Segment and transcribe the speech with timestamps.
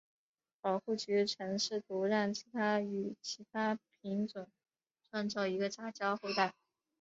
[0.61, 2.45] 保护局曾试图让其
[2.89, 4.47] 与其它品种
[5.11, 6.55] 创造一个杂交后代。